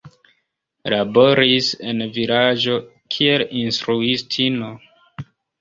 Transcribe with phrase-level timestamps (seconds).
[0.93, 2.79] Laboris en vilaĝo
[3.17, 4.73] kiel instruistino.